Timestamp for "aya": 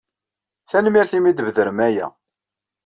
1.87-2.07